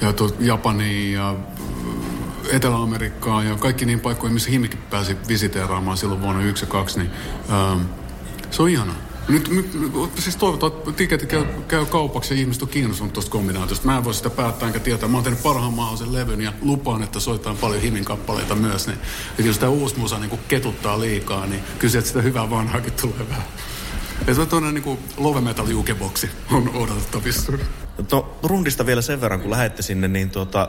ja 0.00 0.12
to, 0.12 0.30
Japaniin 0.40 1.12
ja 1.12 1.36
Etelä-Amerikkaan 2.52 3.46
ja 3.46 3.56
kaikki 3.56 3.86
niin 3.86 4.00
paikkoihin, 4.00 4.34
missä 4.34 4.50
Himikin 4.50 4.78
pääsi 4.90 5.16
visiteeraamaan 5.28 5.96
silloin 5.96 6.22
vuonna 6.22 6.42
1 6.42 6.64
ja 6.64 6.70
2, 6.70 6.98
niin 6.98 7.10
ähm, 7.52 7.80
se 8.50 8.62
on 8.62 8.68
ihanaa. 8.68 9.09
Nyt, 9.30 9.48
nyt 9.48 9.70
siis 10.18 10.36
toivotaan, 10.36 10.72
että 10.72 10.92
tiketti 10.92 11.26
käy, 11.26 11.44
käy 11.68 11.86
kaupaksi 11.86 12.34
ja 12.34 12.40
ihmiset 12.40 12.62
on 12.62 12.68
kiinnostunut 12.68 13.12
tuosta 13.12 13.30
kombinaatiosta. 13.30 13.86
Mä 13.86 13.96
en 13.96 14.04
voi 14.04 14.14
sitä 14.14 14.30
päättää 14.30 14.66
enkä 14.66 14.80
tietää. 14.80 15.08
Mä 15.08 15.16
oon 15.16 15.24
tehnyt 15.24 15.42
parhaan 15.42 15.72
mahdollisen 15.72 16.12
levyn 16.12 16.40
ja 16.40 16.52
lupaan, 16.62 17.02
että 17.02 17.20
soitetaan 17.20 17.56
paljon 17.56 17.82
himin 17.82 18.04
kappaleita 18.04 18.54
myös. 18.54 18.86
Niin, 18.86 18.98
että 19.30 19.42
jos 19.42 19.58
tämä 19.58 19.70
uusi 19.70 19.98
musa 19.98 20.18
niin 20.18 20.38
ketuttaa 20.48 21.00
liikaa, 21.00 21.46
niin 21.46 21.62
kyllä 21.78 21.98
että 21.98 22.08
sitä 22.08 22.22
hyvää 22.22 22.50
vanhaakin 22.50 22.92
tulee 22.92 23.28
vähän. 23.28 23.44
Ja 24.26 24.34
se 24.34 24.40
on 24.40 24.48
tuonne 24.48 24.72
niin 24.72 24.98
love 25.16 25.40
metal 25.40 25.68
jukeboksi 25.68 26.30
on 26.52 26.70
odotettavissa. 26.74 27.52
No, 28.12 28.36
rundista 28.42 28.86
vielä 28.86 29.02
sen 29.02 29.20
verran, 29.20 29.40
kun 29.40 29.50
lähette 29.50 29.82
sinne, 29.82 30.08
niin 30.08 30.30
tuota, 30.30 30.68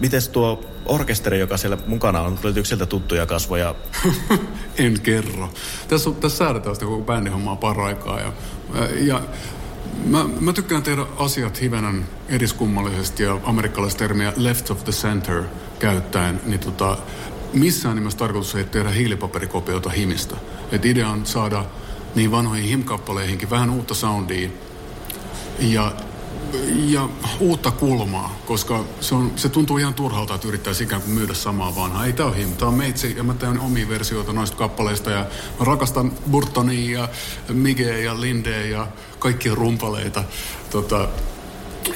Miten 0.00 0.20
tuo 0.32 0.64
orkesteri, 0.86 1.40
joka 1.40 1.56
siellä 1.56 1.78
mukana 1.86 2.20
on, 2.20 2.38
löytyykö 2.42 2.68
sieltä 2.68 2.86
tuttuja 2.86 3.26
kasvoja? 3.26 3.74
en 4.78 5.00
kerro. 5.00 5.50
Tässä, 5.88 6.10
tässä 6.10 6.38
säädetään 6.38 6.76
sitä 6.76 6.86
koko 6.86 7.04
bändihommaa 7.04 7.56
paraikaa. 7.56 8.20
Ja, 8.20 8.32
ja 9.00 9.20
mä, 10.04 10.24
mä 10.40 10.52
tykkään 10.52 10.82
tehdä 10.82 11.06
asiat 11.18 11.60
hivenen 11.60 12.06
eriskummallisesti 12.28 13.22
ja 13.22 13.40
amerikkalaista 13.44 13.98
termiä 13.98 14.32
left 14.36 14.70
of 14.70 14.84
the 14.84 14.92
center 14.92 15.44
käyttäen. 15.78 16.40
Niin 16.46 16.60
tota, 16.60 16.96
missään 17.52 17.94
nimessä 17.94 18.18
tarkoitus 18.18 18.54
ei 18.54 18.64
tehdä 18.64 18.90
hiilipaperikopioita 18.90 19.90
himistä. 19.90 20.36
Et 20.72 20.84
idea 20.84 21.08
on 21.08 21.26
saada 21.26 21.64
niin 22.14 22.30
vanhoihin 22.30 22.68
himkappaleihinkin 22.68 23.50
vähän 23.50 23.70
uutta 23.70 23.94
soundia. 23.94 24.48
Ja 25.58 25.92
ja 26.74 27.08
uutta 27.40 27.70
kulmaa, 27.70 28.36
koska 28.46 28.84
se, 29.00 29.14
on, 29.14 29.32
se 29.36 29.48
tuntuu 29.48 29.78
ihan 29.78 29.94
turhalta, 29.94 30.34
että 30.34 30.48
yrittäisi 30.48 30.84
ikään 30.84 31.02
kuin 31.02 31.14
myydä 31.14 31.34
samaa 31.34 31.76
vanhaa. 31.76 32.06
Ei 32.06 32.12
tämä 32.12 32.28
ole 32.28 32.36
him, 32.36 32.52
tämä 32.52 32.68
on 32.68 32.74
meitsi 32.74 33.16
ja 33.16 33.22
mä 33.22 33.34
teen 33.34 33.60
omia 33.60 33.88
versioita 33.88 34.32
noista 34.32 34.56
kappaleista 34.56 35.10
ja 35.10 35.26
mä 35.58 35.64
rakastan 35.64 36.12
Burtonia 36.30 37.00
ja 37.00 37.08
Mige 37.54 38.02
ja 38.02 38.20
Linde 38.20 38.68
ja 38.68 38.86
kaikkia 39.18 39.54
rumpaleita. 39.54 40.24
Tota, 40.70 41.08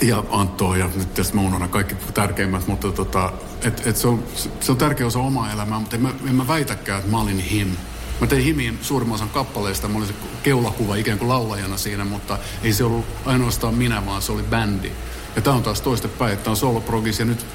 ja 0.02 0.24
Anttoa 0.30 0.76
ja 0.76 0.90
nyt 0.96 1.14
tässä 1.14 1.34
mä 1.34 1.68
kaikki 1.68 1.94
tärkeimmät, 2.14 2.66
mutta 2.66 2.92
tota, 2.92 3.32
et, 3.64 3.86
et 3.86 3.96
se, 3.96 4.08
on, 4.08 4.24
se 4.60 4.72
on 4.72 4.78
tärkeä 4.78 5.06
osa 5.06 5.18
omaa 5.18 5.52
elämää, 5.52 5.78
mutta 5.78 5.96
en 5.96 6.02
mä, 6.02 6.14
en 6.28 6.34
mä 6.34 6.46
väitäkään, 6.46 6.98
että 6.98 7.10
mä 7.10 7.20
olin 7.20 7.38
him. 7.38 7.76
Mä 8.22 8.28
tein 8.28 8.44
Himiin 8.44 8.78
suurimman 8.82 9.14
osan 9.14 9.28
kappaleista, 9.28 9.88
mä 9.88 9.96
olin 9.96 10.08
se 10.08 10.14
keulakuva 10.42 10.94
ikään 10.94 11.18
kuin 11.18 11.28
laulajana 11.28 11.76
siinä, 11.76 12.04
mutta 12.04 12.38
ei 12.62 12.72
se 12.72 12.84
ollut 12.84 13.06
ainoastaan 13.24 13.74
minä, 13.74 14.06
vaan 14.06 14.22
se 14.22 14.32
oli 14.32 14.42
bändi. 14.42 14.92
Ja 15.36 15.42
tämä 15.42 15.56
on 15.56 15.62
taas 15.62 15.80
toistepäin, 15.80 16.32
että 16.32 16.50
on 16.50 16.56
soloprogis 16.56 17.18
ja 17.18 17.24
nyt 17.24 17.46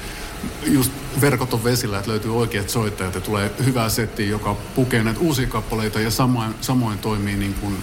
just 0.66 0.92
verkot 1.20 1.54
on 1.54 1.64
vesillä, 1.64 1.98
että 1.98 2.10
löytyy 2.10 2.36
oikeat 2.36 2.68
soittajat 2.68 3.14
ja 3.14 3.20
tulee 3.20 3.50
hyvää 3.64 3.88
settiä, 3.88 4.26
joka 4.26 4.56
pukee 4.74 5.04
näitä 5.04 5.20
uusia 5.20 5.46
kappaleita 5.46 6.00
ja 6.00 6.10
samoin, 6.10 6.54
samoin 6.60 6.98
toimii 6.98 7.36
niin 7.36 7.54
kuin, 7.54 7.82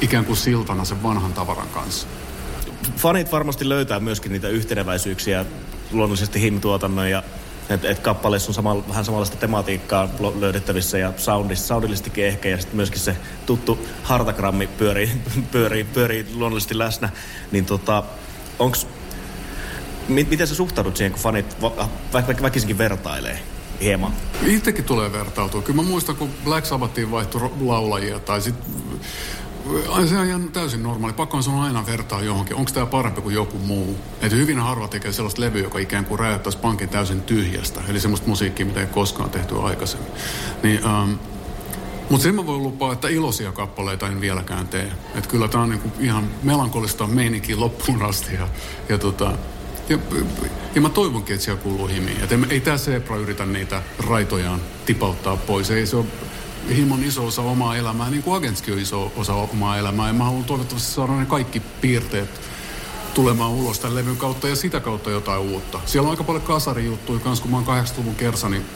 ikään 0.00 0.24
kuin 0.24 0.36
siltana 0.36 0.84
sen 0.84 1.02
vanhan 1.02 1.32
tavaran 1.32 1.68
kanssa. 1.68 2.06
Fanit 2.96 3.32
varmasti 3.32 3.68
löytää 3.68 4.00
myöskin 4.00 4.32
niitä 4.32 4.48
yhteneväisyyksiä 4.48 5.44
luonnollisesti 5.92 6.40
himtuotannon 6.40 7.10
ja 7.10 7.22
että 7.74 7.88
et 7.88 7.98
kappaleissa 7.98 8.50
on 8.50 8.54
samalla, 8.54 8.88
vähän 8.88 9.04
samanlaista 9.04 9.36
tematiikkaa 9.36 10.08
löydettävissä 10.40 10.98
ja 10.98 11.12
soundista, 11.16 11.66
soundillistikin 11.66 12.26
ehkä 12.26 12.48
ja 12.48 12.58
sitten 12.58 12.76
myöskin 12.76 13.00
se 13.00 13.16
tuttu 13.46 13.78
hartagrammi 14.02 14.66
pyörii, 14.66 15.10
pyörii, 15.52 15.84
pyörii 15.84 16.26
luonnollisesti 16.34 16.78
läsnä. 16.78 17.08
Niin 17.52 17.66
tota, 17.66 18.02
onks, 18.58 18.86
miten 20.08 20.46
sä 20.46 20.54
suhtaudut 20.54 20.96
siihen, 20.96 21.12
kun 21.12 21.22
fanit 21.22 21.62
vä, 21.62 21.70
vä, 22.12 22.42
väkisinkin 22.42 22.78
vertailee? 22.78 23.42
hieman? 23.80 24.12
Itsekin 24.46 24.84
tulee 24.84 25.12
vertautua. 25.12 25.62
Kyllä 25.62 25.82
mä 25.82 25.88
muistan, 25.88 26.16
kun 26.16 26.30
Black 26.44 26.66
Sabbathin 26.66 27.10
vaihtui 27.10 27.50
laulajia 27.60 28.18
tai 28.18 28.40
sitten 28.40 28.74
se 30.08 30.18
on 30.18 30.26
ihan 30.26 30.48
täysin 30.48 30.82
normaali. 30.82 31.12
Pakko 31.12 31.36
on 31.36 31.42
sanoa 31.42 31.64
aina 31.64 31.86
vertaa 31.86 32.22
johonkin. 32.22 32.56
Onko 32.56 32.70
tämä 32.70 32.86
parempi 32.86 33.20
kuin 33.20 33.34
joku 33.34 33.58
muu? 33.58 33.96
Että 34.20 34.36
hyvin 34.36 34.58
harva 34.58 34.88
tekee 34.88 35.12
sellaista 35.12 35.40
levyä, 35.40 35.62
joka 35.62 35.78
ikään 35.78 36.04
kuin 36.04 36.18
räjäyttäisi 36.18 36.58
pankin 36.58 36.88
täysin 36.88 37.22
tyhjästä. 37.22 37.80
Eli 37.88 38.00
semmoista 38.00 38.28
musiikkia, 38.28 38.66
mitä 38.66 38.80
ei 38.80 38.86
koskaan 38.86 39.30
tehty 39.30 39.54
aikaisemmin. 39.62 40.12
Niin, 40.62 40.80
um, 40.86 41.18
mutta 42.10 42.22
sen 42.22 42.34
mä 42.34 42.46
voin 42.46 42.62
lupaa, 42.62 42.92
että 42.92 43.08
iloisia 43.08 43.52
kappaleita 43.52 44.08
en 44.08 44.20
vieläkään 44.20 44.68
tee. 44.68 44.92
Että 45.14 45.30
kyllä 45.30 45.48
tämä 45.48 45.64
on 45.64 45.70
niinku 45.70 45.92
ihan 46.00 46.30
melankolista 46.42 47.06
meininkiä 47.06 47.60
loppuun 47.60 48.02
asti. 48.02 48.34
Ja, 48.34 48.48
ja, 48.88 48.98
tota, 48.98 49.32
ja, 49.88 49.98
ja 50.74 50.80
mä 50.80 50.88
toivonkin, 50.88 51.34
että 51.34 51.44
siellä 51.44 51.62
kuuluu 51.62 51.86
himiin. 51.86 52.22
Että 52.22 52.34
ei, 52.34 52.40
ei 52.50 52.60
tämä 52.60 52.78
Zebra 52.78 53.16
yritä 53.16 53.46
niitä 53.46 53.82
raitojaan 54.08 54.60
tipauttaa 54.86 55.36
pois. 55.36 55.70
Ei 55.70 55.86
se 55.86 55.96
ole 55.96 56.06
himon 56.68 57.04
iso 57.04 57.26
osa 57.26 57.42
omaa 57.42 57.76
elämää, 57.76 58.10
niin 58.10 58.22
kuin 58.22 58.36
Agentskin 58.36 58.74
on 58.74 58.80
iso 58.80 59.12
osa 59.16 59.34
omaa 59.34 59.78
elämää. 59.78 60.06
Ja 60.06 60.12
mä 60.12 60.24
haluan 60.24 60.44
toivottavasti 60.44 60.92
saada 60.92 61.12
ne 61.12 61.26
kaikki 61.26 61.60
piirteet 61.60 62.40
tulemaan 63.14 63.50
ulos 63.50 63.80
tämän 63.80 63.94
levyn 63.94 64.16
kautta 64.16 64.48
ja 64.48 64.56
sitä 64.56 64.80
kautta 64.80 65.10
jotain 65.10 65.40
uutta. 65.40 65.80
Siellä 65.86 66.06
on 66.06 66.10
aika 66.10 66.24
paljon 66.24 66.44
kasarijuttuja 66.44 67.20
kun 67.20 67.50
mä 67.50 67.56
oon 67.56 67.66
80-luvun 67.66 68.14
kersa, 68.14 68.48
niin 68.48 68.66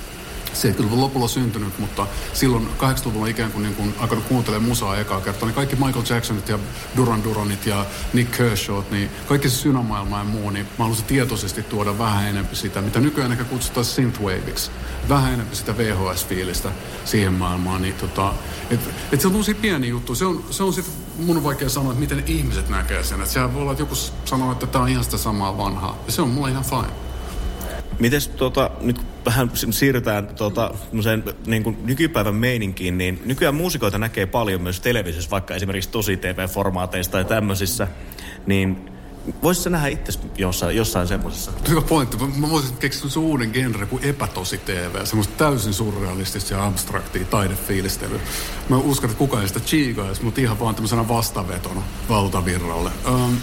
70-luvun 0.54 1.00
lopulla 1.00 1.28
syntynyt, 1.28 1.78
mutta 1.78 2.06
silloin 2.32 2.68
80-luvulla 2.78 3.26
ikään 3.26 3.52
kuin, 3.52 3.62
niin 3.62 3.74
kuin 3.74 3.94
alkanut 3.98 4.24
kuuntelemaan 4.24 4.68
musaa 4.68 4.98
ekaa 4.98 5.20
kertaa, 5.20 5.46
niin 5.46 5.54
kaikki 5.54 5.76
Michael 5.76 6.04
Jacksonit 6.10 6.48
ja 6.48 6.58
Duran 6.96 7.24
Duranit 7.24 7.66
ja 7.66 7.86
Nick 8.12 8.36
Kershawt, 8.36 8.90
niin 8.90 9.10
kaikki 9.26 9.48
se 9.48 9.56
synämaailma 9.56 10.18
ja 10.18 10.24
muu, 10.24 10.50
niin 10.50 10.66
mä 10.78 10.84
halusin 10.84 11.04
tietoisesti 11.04 11.62
tuoda 11.62 11.98
vähän 11.98 12.28
enemmän 12.28 12.56
sitä, 12.56 12.80
mitä 12.80 13.00
nykyään 13.00 13.32
ehkä 13.32 13.44
kutsutaan 13.44 13.84
synthwaveiksi. 13.84 14.70
Vähän 15.08 15.32
enemmän 15.32 15.56
sitä 15.56 15.72
VHS-fiilistä 15.72 16.68
siihen 17.04 17.32
maailmaan. 17.32 17.82
Niin 17.82 17.94
tota, 17.94 18.32
et, 18.70 18.80
et 19.12 19.20
se 19.20 19.26
on 19.26 19.32
tosi 19.32 19.54
pieni 19.54 19.88
juttu. 19.88 20.14
Se 20.14 20.24
on, 20.24 20.44
se 20.50 20.62
on 20.62 20.72
sitten 20.72 20.94
mun 21.18 21.44
vaikea 21.44 21.68
sanoa, 21.68 21.92
että 21.92 22.00
miten 22.00 22.24
ihmiset 22.26 22.68
näkee 22.68 23.04
sen. 23.04 23.20
Että 23.20 23.32
sehän 23.32 23.54
voi 23.54 23.62
olla, 23.62 23.72
että 23.72 23.82
joku 23.82 23.94
sanoo, 24.24 24.52
että 24.52 24.66
tämä 24.66 24.82
on 24.82 24.90
ihan 24.90 25.04
sitä 25.04 25.18
samaa 25.18 25.58
vanhaa. 25.58 25.98
Ja 26.06 26.12
se 26.12 26.22
on 26.22 26.28
mulle 26.28 26.50
ihan 26.50 26.64
fine. 26.64 26.92
Mites 27.98 28.28
tota, 28.28 28.70
nyt 28.80 29.13
vähän 29.24 29.50
siirrytään 29.70 30.26
tota, 30.26 30.74
niin 31.46 31.62
kuin 31.62 31.78
nykypäivän 31.84 32.34
meininkiin, 32.34 32.98
niin 32.98 33.22
nykyään 33.24 33.54
muusikoita 33.54 33.98
näkee 33.98 34.26
paljon 34.26 34.62
myös 34.62 34.80
televisiossa, 34.80 35.30
vaikka 35.30 35.54
esimerkiksi 35.54 35.90
tosi 35.90 36.16
TV-formaateissa 36.16 37.12
tai 37.12 37.24
tämmöisissä, 37.24 37.88
niin 38.46 38.94
Voisitko 39.42 39.70
nähdä 39.70 39.88
itse 39.88 40.12
jossain, 40.38 40.76
jossain 40.76 41.08
semmoisessa? 41.08 41.52
Hyvä 41.68 41.80
pointti. 41.80 42.16
Mä 42.36 42.50
voisin 42.50 42.76
keksiä 42.76 43.10
se 43.10 43.18
uuden 43.18 43.50
genre 43.50 43.86
kuin 43.86 44.04
epätosi 44.04 44.58
TV. 44.58 45.04
Semmoista 45.04 45.34
täysin 45.36 45.74
surrealistista 45.74 46.54
ja 46.54 46.66
abstraktia 46.66 47.24
taidefiilistelyä. 47.24 48.20
Mä 48.68 48.76
uskon, 48.76 49.10
että 49.10 49.18
kukaan 49.18 49.42
ei 49.42 49.48
sitä 49.48 49.60
chiigaisi, 49.60 50.22
mutta 50.22 50.40
ihan 50.40 50.60
vaan 50.60 50.74
tämmöisenä 50.74 51.08
vastavetona 51.08 51.82
valtavirralle. 52.08 52.90
Um, 53.08 53.36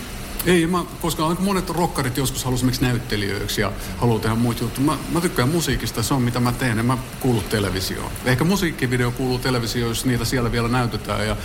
ei, 0.46 0.68
mä, 0.68 0.86
koska 1.02 1.36
monet 1.40 1.70
rokkarit 1.70 2.18
joskus 2.18 2.44
halusivat 2.44 2.74
esimerkiksi 2.74 3.00
näyttelijöiksi 3.00 3.62
ja 3.62 3.72
haluaa 3.98 4.20
tehdä 4.20 4.36
muita 4.36 4.64
juttuja. 4.64 4.86
Mä, 4.86 4.98
mä 5.12 5.22
tykkään 5.22 5.50
musiikista, 5.50 6.04
se 6.04 6.14
on 6.14 6.22
mitä 6.22 6.40
mä 6.40 6.52
teen, 6.52 6.80
en 6.80 6.86
mä 6.86 6.98
kuulu 7.20 7.42
televisioon. 7.42 8.12
Ehkä 8.26 8.44
musiikkivideo 8.44 9.12
kuuluu 9.12 9.40
televisioon, 9.40 9.90
jos 9.90 10.06
niitä 10.06 10.26
siellä 10.26 10.52
vielä 10.52 10.68
näytetään 10.68 11.28
ja 11.28 11.38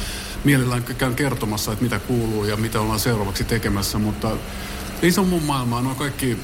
mielellään 0.44 0.84
käyn 0.84 1.14
kertomassa, 1.14 1.72
että 1.72 1.84
mitä 1.84 1.98
kuuluu 1.98 2.44
ja 2.44 2.56
mitä 2.56 2.80
ollaan 2.80 3.00
seuraavaksi 3.00 3.44
tekemässä, 3.44 3.98
mutta 3.98 4.30
ei 5.02 5.12
se 5.12 5.20
on 5.20 5.28
mun 5.28 5.42
maailmaa, 5.42 5.82
no 5.82 5.94
kaikki 5.94 6.38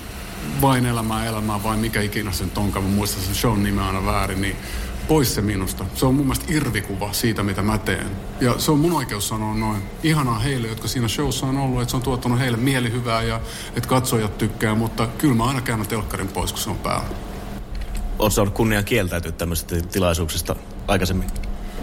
vain 0.60 0.86
elämää, 0.86 1.26
elämää, 1.26 1.62
vain 1.62 1.78
mikä 1.78 2.00
ikinä 2.00 2.32
sen 2.32 2.50
onkaan, 2.56 2.84
mä 2.84 2.90
muistan 2.90 3.22
sen 3.22 3.34
shown 3.34 3.62
nimeä 3.62 3.86
aina 3.86 4.04
väärin, 4.04 4.40
niin 4.40 4.56
pois 5.08 5.34
se 5.34 5.40
minusta. 5.40 5.84
Se 5.94 6.06
on 6.06 6.14
mun 6.14 6.26
mielestä 6.26 6.52
irvikuva 6.52 7.12
siitä, 7.12 7.42
mitä 7.42 7.62
mä 7.62 7.78
teen. 7.78 8.06
Ja 8.40 8.58
se 8.58 8.70
on 8.70 8.78
mun 8.78 8.92
oikeus 8.92 9.28
sanoa 9.28 9.54
noin. 9.54 9.82
Ihanaa 10.02 10.38
heille, 10.38 10.68
jotka 10.68 10.88
siinä 10.88 11.08
showssa 11.08 11.46
on 11.46 11.58
ollut, 11.58 11.82
että 11.82 11.90
se 11.90 11.96
on 11.96 12.02
tuottanut 12.02 12.38
heille 12.38 12.58
mielihyvää 12.58 13.22
ja 13.22 13.40
että 13.76 13.88
katsojat 13.88 14.38
tykkää, 14.38 14.74
mutta 14.74 15.06
kyllä 15.06 15.34
mä 15.34 15.44
aina 15.44 15.60
käännän 15.60 15.88
telkkarin 15.88 16.28
pois, 16.28 16.52
kun 16.52 16.62
se 16.62 16.70
on 16.70 16.78
päällä. 16.78 17.08
Se 18.28 18.40
on 18.40 18.52
kunnia 18.52 18.82
kieltäytyä 18.82 19.32
tämmöisistä 19.32 19.80
tilaisuuksista 19.80 20.56
aikaisemmin? 20.88 21.30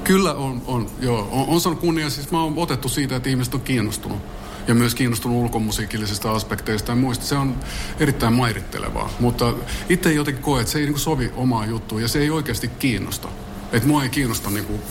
Kyllä 0.04 0.34
on, 0.34 0.62
on 0.68 0.90
joo. 1.00 1.30
On, 1.32 1.46
on 1.48 1.62
saanut 1.62 1.80
kunnia, 1.80 2.10
siis 2.10 2.32
mä 2.32 2.44
oon 2.44 2.54
otettu 2.58 2.90
siitä, 2.90 3.16
että 3.16 3.30
ihmiset 3.30 3.54
on 3.54 3.62
kiinnostunut 3.62 4.18
ja 4.70 4.76
myös 4.76 4.96
kiinnostunut 4.96 5.38
ulkomusiikillisista 5.38 6.32
aspekteista 6.32 6.92
ja 6.92 6.96
muista. 6.96 7.26
Se 7.26 7.36
on 7.36 7.56
erittäin 8.00 8.34
mairittelevaa, 8.34 9.10
mutta 9.20 9.54
itse 9.90 10.14
jotenkin 10.14 10.44
koe, 10.44 10.60
että 10.60 10.72
se 10.72 10.80
ei 10.80 10.86
niin 10.86 11.00
sovi 11.00 11.32
omaa 11.36 11.66
juttuun 11.66 12.02
ja 12.02 12.08
se 12.08 12.20
ei 12.20 12.30
oikeasti 12.30 12.68
kiinnosta. 12.68 13.28
Että 13.72 13.88
mua 13.88 14.04
ei 14.04 14.10
kiinnosta 14.10 14.50
niin 14.50 14.66
kuin 14.66 14.82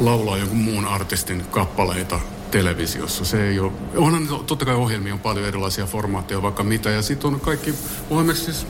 laulaa 0.00 0.36
jonkun 0.36 0.58
muun 0.58 0.84
artistin 0.84 1.44
kappaleita 1.50 2.20
televisiossa. 2.50 3.24
Se 3.24 3.48
ei 3.48 3.60
ole, 3.60 3.72
onhan 3.96 4.28
totta 4.46 4.64
kai 4.64 4.74
ohjelmia 4.74 5.14
on 5.14 5.20
paljon 5.20 5.46
erilaisia 5.46 5.86
formaatteja, 5.86 6.42
vaikka 6.42 6.64
mitä. 6.64 6.90
Ja 6.90 7.02
sitten 7.02 7.34
on 7.34 7.40
kaikki, 7.40 7.74
esimerkiksi 8.10 8.44
siis 8.44 8.66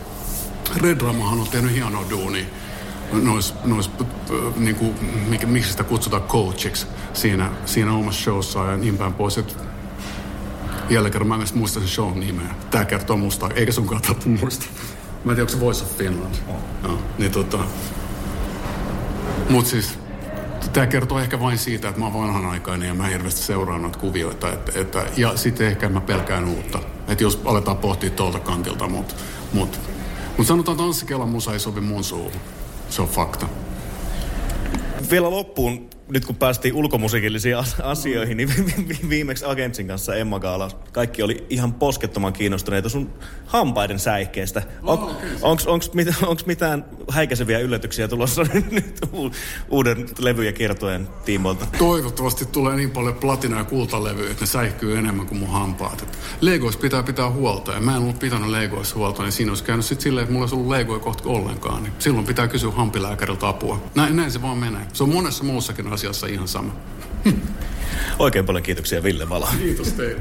Red 0.76 1.00
Ramahan 1.00 1.40
on 1.40 1.48
tehnyt 1.48 1.72
hienoa 1.72 2.04
duunia 2.10 2.44
nois, 3.12 3.54
nois 3.64 3.90
niin 4.56 4.76
kuin, 4.76 4.94
miksi 5.46 5.70
sitä 5.70 5.84
kutsutaan 5.84 6.22
coachiksi 6.22 6.86
siinä, 7.12 7.50
siinä 7.66 7.92
omassa 7.92 8.22
showssa 8.22 8.64
ja 8.64 8.76
niin 8.76 8.98
päin 8.98 9.12
pois. 9.12 9.38
Et 9.38 9.69
jälleen 10.90 11.12
kerran 11.12 11.28
mä 11.28 11.34
en 11.34 11.46
muista 11.54 11.80
sen 11.80 11.88
shown 11.88 12.20
nimeä. 12.20 12.54
Tää 12.70 12.84
kertoo 12.84 13.16
musta, 13.16 13.48
eikä 13.54 13.72
sunkaan 13.72 14.02
tarvitse 14.02 14.28
muista. 14.28 14.66
Mä 15.24 15.32
en 15.32 15.36
tiedä, 15.36 15.42
onko 15.42 15.52
se 15.52 15.60
Voice 15.60 15.84
of 15.84 15.96
Finland. 15.96 16.34
Oh. 16.48 16.54
No, 16.82 16.98
niin 17.18 17.32
tota... 17.32 17.58
Mut 19.48 19.66
siis, 19.66 19.98
tämä 20.72 20.86
kertoo 20.86 21.18
ehkä 21.18 21.40
vain 21.40 21.58
siitä, 21.58 21.88
että 21.88 22.00
mä 22.00 22.06
oon 22.06 22.14
vanhanaikainen 22.14 22.88
ja 22.88 22.94
mä 22.94 23.06
hirveästi 23.06 23.42
seuraan 23.42 23.82
noita 23.82 23.98
kuvioita. 23.98 24.52
Että, 24.52 24.72
että, 24.80 25.06
ja 25.16 25.36
sitten 25.36 25.66
ehkä 25.66 25.88
mä 25.88 26.00
pelkään 26.00 26.44
uutta. 26.44 26.78
Että 27.08 27.24
jos 27.24 27.40
aletaan 27.44 27.76
pohtia 27.76 28.10
tuolta 28.10 28.40
kantilta, 28.40 28.88
mutta 28.88 29.14
mut, 29.52 29.80
mut 30.38 30.46
sanotaan 30.46 30.76
tanssikelan 30.76 31.28
musa 31.28 31.52
ei 31.52 31.60
sovi 31.60 31.80
mun 31.80 32.04
suuhun. 32.04 32.40
Se 32.90 33.02
on 33.02 33.08
fakta. 33.08 33.46
Vielä 35.10 35.30
loppuun 35.30 35.90
nyt 36.10 36.24
kun 36.24 36.36
päästiin 36.36 36.74
ulkomusiikillisiin 36.74 37.56
asioihin, 37.82 38.36
niin 38.36 38.48
viimeksi 39.08 39.44
Agentsin 39.44 39.86
kanssa 39.86 40.14
Emma 40.14 40.40
Gaala, 40.40 40.70
kaikki 40.92 41.22
oli 41.22 41.46
ihan 41.50 41.72
poskettoman 41.72 42.32
kiinnostuneita 42.32 42.88
sun 42.88 43.10
hampaiden 43.46 43.98
säikeestä. 43.98 44.62
On, 44.82 44.98
oh, 44.98 45.16
Onko 45.42 45.86
mit, 45.94 46.08
mitään 46.46 46.84
häikäiseviä 47.10 47.58
yllätyksiä 47.58 48.08
tulossa 48.08 48.42
nyt 48.70 49.00
uuden 49.70 50.06
levy- 50.18 50.44
ja 50.44 50.52
kiertojen 50.52 51.08
tiimoilta? 51.24 51.66
Toivottavasti 51.78 52.46
tulee 52.46 52.76
niin 52.76 52.90
paljon 52.90 53.14
platina- 53.14 53.58
ja 53.58 53.64
kultalevyjä, 53.64 54.30
että 54.30 54.42
ne 54.42 54.46
säihkyy 54.46 54.98
enemmän 54.98 55.26
kuin 55.26 55.38
mun 55.38 55.48
hampaat. 55.48 56.18
Legois 56.40 56.76
pitää 56.76 57.02
pitää 57.02 57.30
huolta, 57.30 57.72
ja 57.72 57.80
mä 57.80 57.96
en 57.96 58.02
ollut 58.02 58.18
pitänyt 58.18 58.48
Legois 58.50 58.94
huolta, 58.94 59.22
niin 59.22 59.32
siinä 59.32 59.50
olisi 59.50 59.64
käynyt 59.64 59.86
sitten 59.86 60.02
silleen, 60.02 60.22
että 60.22 60.32
mulla 60.32 60.42
olisi 60.42 60.54
ollut 60.54 60.70
Legoja 60.70 60.98
kohta 61.00 61.28
ollenkaan. 61.28 61.82
Niin 61.82 61.92
silloin 61.98 62.26
pitää 62.26 62.48
kysyä 62.48 62.70
hampilääkäriltä 62.70 63.48
apua. 63.48 63.82
Näin, 63.94 64.16
näin 64.16 64.30
se 64.30 64.42
vaan 64.42 64.58
menee. 64.58 64.86
Se 64.92 65.02
on 65.02 65.12
monessa 65.12 65.44
muussakin 65.44 65.90
asiassa 66.06 66.26
ihan 66.26 66.48
sama. 66.48 66.76
Oikein 68.18 68.46
paljon 68.46 68.62
kiitoksia 68.62 69.02
Ville 69.02 69.28
Vala. 69.28 69.48
Kiitos 69.58 69.92
teille. 69.92 70.18